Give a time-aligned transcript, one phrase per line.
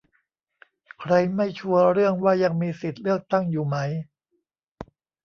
[0.99, 3.77] ใครไม่ชัวร์เรื่องว่ายังมีสิทธิ์เลือกตั้งอยู่ไหม